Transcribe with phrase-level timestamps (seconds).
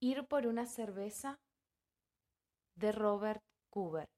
[0.00, 1.40] Ir por una cerveza
[2.76, 4.08] de Robert Cooper.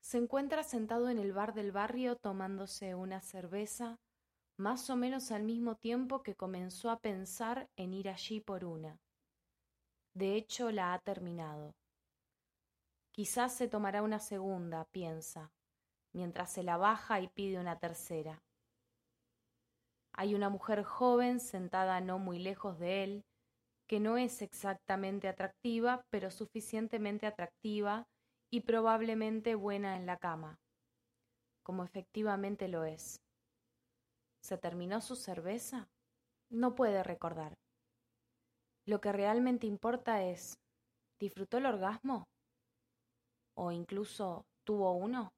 [0.00, 3.98] Se encuentra sentado en el bar del barrio tomándose una cerveza
[4.56, 8.98] más o menos al mismo tiempo que comenzó a pensar en ir allí por una.
[10.14, 11.74] De hecho, la ha terminado.
[13.12, 15.52] Quizás se tomará una segunda, piensa,
[16.14, 18.45] mientras se la baja y pide una tercera.
[20.18, 23.24] Hay una mujer joven sentada no muy lejos de él,
[23.86, 28.06] que no es exactamente atractiva, pero suficientemente atractiva
[28.50, 30.58] y probablemente buena en la cama,
[31.62, 33.20] como efectivamente lo es.
[34.42, 35.88] ¿Se terminó su cerveza?
[36.50, 37.54] No puede recordar.
[38.86, 40.58] Lo que realmente importa es,
[41.20, 42.24] ¿disfrutó el orgasmo?
[43.54, 45.32] ¿O incluso tuvo uno?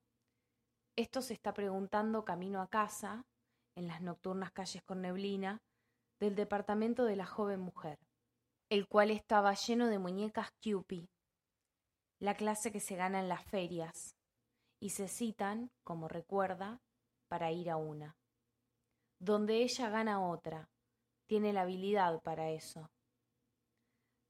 [0.96, 3.24] Esto se está preguntando camino a casa
[3.78, 5.62] en las nocturnas calles con neblina
[6.18, 7.98] del departamento de la joven mujer,
[8.70, 11.06] el cual estaba lleno de muñecas Cupid,
[12.18, 14.16] la clase que se gana en las ferias,
[14.80, 16.80] y se citan, como recuerda,
[17.28, 18.16] para ir a una.
[19.20, 20.68] Donde ella gana otra,
[21.26, 22.90] tiene la habilidad para eso.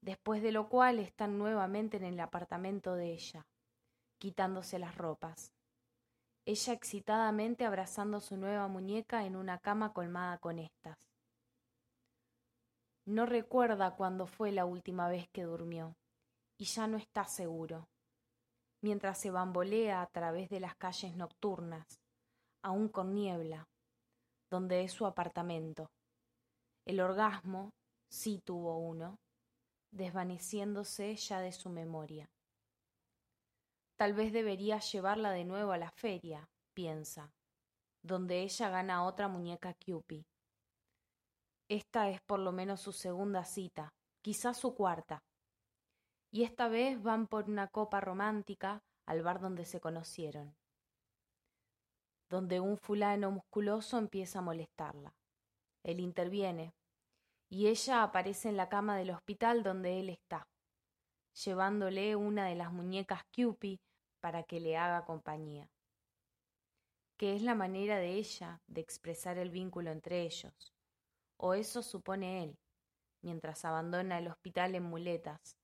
[0.01, 3.47] Después de lo cual están nuevamente en el apartamento de ella,
[4.19, 5.53] quitándose las ropas
[6.45, 10.97] ella excitadamente abrazando su nueva muñeca en una cama colmada con estas.
[13.05, 15.95] No recuerda cuándo fue la última vez que durmió,
[16.59, 17.87] y ya no está seguro,
[18.81, 21.85] mientras se bambolea a través de las calles nocturnas,
[22.63, 23.65] aún con niebla,
[24.51, 25.87] donde es su apartamento.
[26.85, 27.71] El orgasmo
[28.09, 29.17] sí tuvo uno,
[29.91, 32.27] desvaneciéndose ya de su memoria.
[33.99, 37.33] Tal vez debería llevarla de nuevo a la feria, piensa,
[38.01, 40.23] donde ella gana otra muñeca Cupid.
[41.67, 43.89] Esta es por lo menos su segunda cita,
[44.23, 45.19] quizás su cuarta.
[46.31, 50.55] Y esta vez van por una copa romántica al bar donde se conocieron,
[52.29, 55.13] donde un fulano musculoso empieza a molestarla.
[55.83, 56.71] Él interviene,
[57.51, 60.47] y ella aparece en la cama del hospital donde él está,
[61.43, 63.77] llevándole una de las muñecas Cupid
[64.19, 65.69] para que le haga compañía,
[67.17, 70.73] que es la manera de ella de expresar el vínculo entre ellos,
[71.37, 72.57] o eso supone él,
[73.21, 75.57] mientras abandona el hospital en muletas,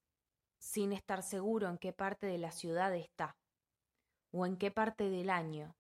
[0.60, 3.38] sin estar seguro en qué parte de la ciudad está,
[4.32, 5.76] o en qué parte del año.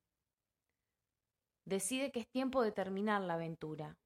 [1.66, 3.98] Decide que es tiempo de terminar la aventura.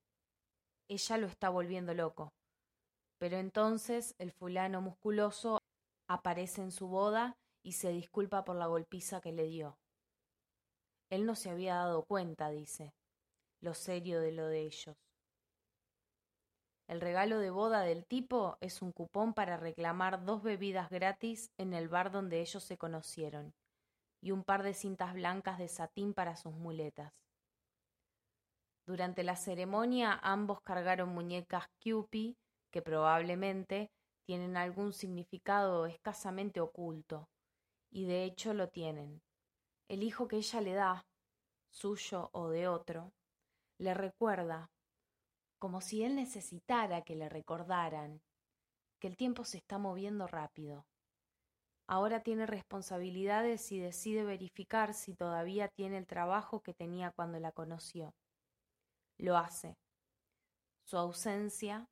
[0.88, 2.34] Ella lo está volviendo loco.
[3.20, 5.60] Pero entonces el fulano musculoso
[6.08, 9.78] aparece en su boda y se disculpa por la golpiza que le dio.
[11.10, 12.94] Él no se había dado cuenta, dice,
[13.62, 14.96] lo serio de lo de ellos.
[16.88, 21.74] El regalo de boda del tipo es un cupón para reclamar dos bebidas gratis en
[21.74, 23.54] el bar donde ellos se conocieron
[24.22, 27.14] y un par de cintas blancas de satín para sus muletas.
[28.88, 32.36] Durante la ceremonia ambos cargaron muñecas Cupid
[32.72, 33.92] que probablemente
[34.26, 37.30] tienen algún significado escasamente oculto,
[37.92, 39.22] y de hecho lo tienen.
[39.88, 41.08] El hijo que ella le da,
[41.72, 43.14] suyo o de otro,
[43.78, 44.70] le recuerda,
[45.58, 48.22] como si él necesitara que le recordaran,
[49.00, 50.86] que el tiempo se está moviendo rápido.
[51.88, 57.52] Ahora tiene responsabilidades y decide verificar si todavía tiene el trabajo que tenía cuando la
[57.52, 58.14] conoció.
[59.18, 59.76] Lo hace.
[60.84, 61.90] Su ausencia,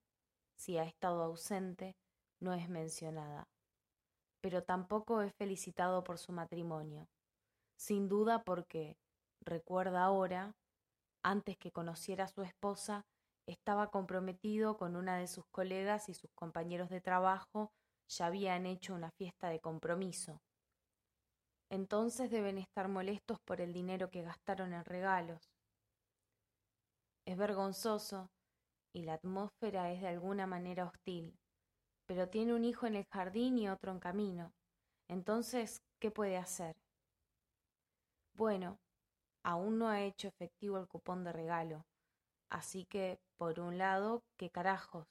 [0.56, 1.96] si ha estado ausente,
[2.40, 3.48] no es mencionada
[4.48, 7.10] pero tampoco es felicitado por su matrimonio,
[7.76, 8.96] sin duda porque,
[9.42, 10.56] recuerda ahora,
[11.22, 13.06] antes que conociera a su esposa,
[13.46, 17.74] estaba comprometido con una de sus colegas y sus compañeros de trabajo
[18.08, 20.40] ya habían hecho una fiesta de compromiso.
[21.70, 25.52] Entonces deben estar molestos por el dinero que gastaron en regalos.
[27.26, 28.30] Es vergonzoso
[28.94, 31.38] y la atmósfera es de alguna manera hostil
[32.08, 34.54] pero tiene un hijo en el jardín y otro en camino.
[35.08, 36.76] Entonces, ¿qué puede hacer?
[38.34, 38.80] Bueno,
[39.44, 41.86] aún no ha hecho efectivo el cupón de regalo,
[42.50, 45.08] así que, por un lado, ¿qué carajos?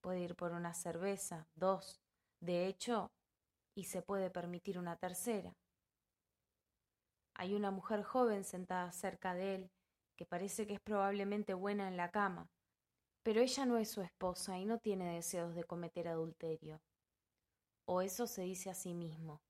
[0.00, 2.00] Puede ir por una cerveza, dos,
[2.40, 3.10] de hecho,
[3.74, 5.52] y se puede permitir una tercera.
[7.36, 9.70] Hay una mujer joven sentada cerca de él,
[10.16, 12.48] que parece que es probablemente buena en la cama,
[13.24, 16.82] pero ella no es su esposa y no tiene deseos de cometer adulterio.
[17.86, 19.40] O eso se dice a sí mismo,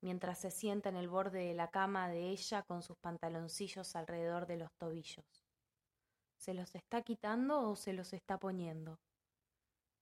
[0.00, 4.46] mientras se sienta en el borde de la cama de ella con sus pantaloncillos alrededor
[4.46, 5.44] de los tobillos.
[6.38, 9.00] ¿Se los está quitando o se los está poniendo?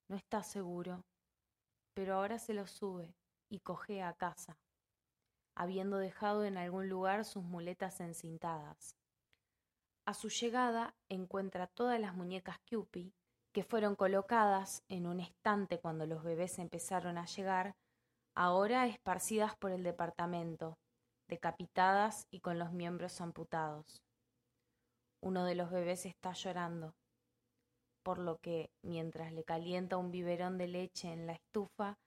[0.08, 1.02] No está seguro,
[1.94, 3.16] pero ahora se lo sube
[3.49, 4.58] y coge a casa,
[5.56, 8.98] habiendo dejado en algún lugar sus muletas encintadas.
[10.08, 13.10] A su llegada encuentra todas las muñecas Cupid,
[13.52, 17.76] que fueron colocadas en un estante cuando los bebés empezaron a llegar,
[18.34, 20.78] ahora esparcidas por el departamento,
[21.28, 24.00] decapitadas y con los miembros amputados.
[25.20, 26.94] Uno de los bebés está llorando,
[28.02, 31.99] por lo que, mientras le calienta un biberón de leche en la estufa,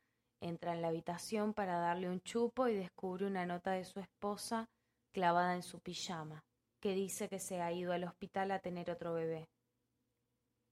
[0.41, 4.65] entra en la habitación para darle un chupo y descubre una nota de su esposa
[5.13, 6.43] clavada en su pijama,
[6.81, 9.47] que dice que se ha ido al hospital a tener otro bebé,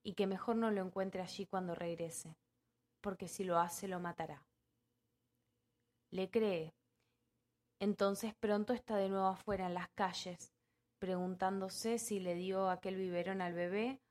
[0.04, 2.36] y que mejor no lo encuentre allí cuando regrese,
[3.02, 4.44] porque si lo hace lo matará.
[6.12, 6.74] Le cree.
[7.80, 10.52] Entonces pronto está de nuevo afuera en las calles,
[11.00, 14.02] preguntándose si le dio aquel biberón al bebé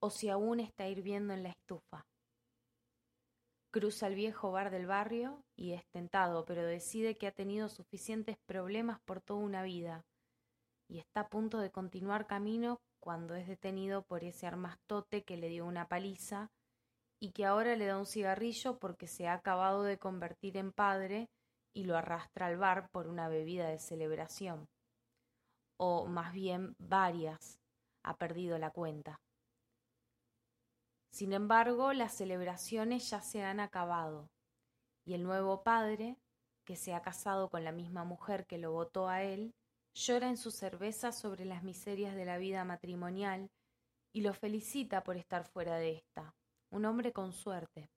[0.00, 2.06] o si aún está hirviendo en la estufa.
[3.70, 8.36] Cruza el viejo bar del barrio y es tentado, pero decide que ha tenido suficientes
[8.46, 10.04] problemas por toda una vida
[10.92, 15.48] y está a punto de continuar camino cuando es detenido por ese armastote que le
[15.48, 16.50] dio una paliza
[17.18, 21.30] y que ahora le da un cigarrillo porque se ha acabado de convertir en padre
[21.72, 24.68] y lo arrastra al bar por una bebida de celebración
[25.78, 27.58] o más bien varias,
[28.04, 29.18] ha perdido la cuenta.
[31.10, 34.28] Sin embargo, las celebraciones ya se han acabado,
[35.06, 36.18] y el nuevo padre,
[36.64, 39.54] que se ha casado con la misma mujer que lo votó a él,
[39.94, 43.50] llora en su cerveza sobre las miserias de la vida matrimonial
[44.12, 46.34] y lo felicita por estar fuera de esta,
[46.70, 47.90] un hombre con suerte.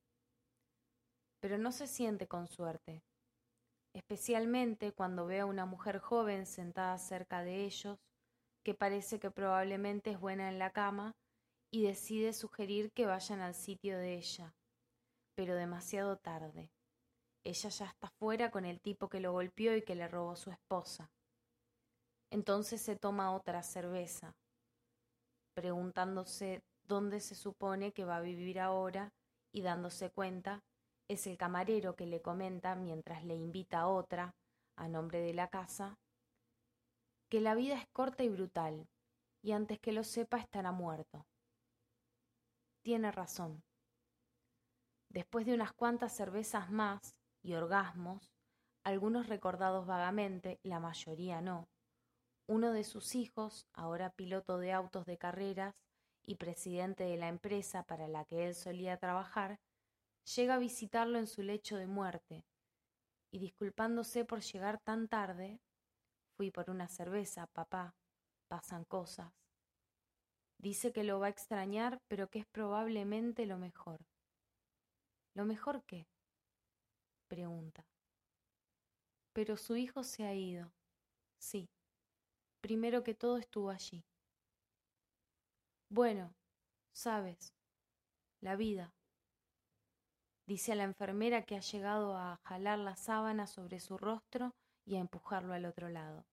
[1.42, 3.04] Pero no se siente con suerte,
[3.94, 8.00] especialmente cuando ve a una mujer joven sentada cerca de ellos,
[8.64, 11.16] que parece que probablemente es buena en la cama,
[11.72, 14.56] y decide sugerir que vayan al sitio de ella,
[15.36, 16.72] pero demasiado tarde.
[17.44, 20.52] Ella ya está fuera con el tipo que lo golpeó y que le robó su
[20.52, 21.12] esposa.
[22.36, 24.36] Entonces se toma otra cerveza,
[25.54, 29.14] preguntándose dónde se supone que va a vivir ahora
[29.54, 30.62] y dándose cuenta
[31.08, 34.36] es el camarero que le comenta mientras le invita a otra,
[34.76, 35.98] a nombre de la casa,
[37.30, 38.86] que la vida es corta y brutal,
[39.42, 41.26] y antes que lo sepa estará muerto.
[42.82, 43.64] Tiene razón.
[45.08, 48.30] Después de unas cuantas cervezas más y orgasmos,
[48.84, 51.70] algunos recordados vagamente, la mayoría no,
[52.48, 55.84] uno de sus hijos, ahora piloto de autos de carreras
[56.26, 59.60] y presidente de la empresa para la que él solía trabajar,
[60.36, 62.46] llega a visitarlo en su lecho de muerte,
[63.32, 65.60] y disculpándose por llegar tan tarde,
[66.38, 67.96] fui por una cerveza, papá,
[68.48, 69.34] pasan cosas.
[70.58, 74.00] Dice que lo va a extrañar, pero que es probablemente lo mejor.
[75.34, 76.08] ¿Lo mejor qué?
[77.28, 77.86] pregunta.
[79.34, 80.72] Pero su hijo se ha ido.
[81.38, 81.70] Sí,
[82.66, 84.04] primero que todo estuvo allí.
[85.88, 86.34] Bueno,
[86.92, 87.54] sabes,
[88.42, 88.96] la vida
[90.48, 94.96] dice a la enfermera que ha llegado a jalar la sábana sobre su rostro y
[94.96, 96.26] a empujarlo al otro lado.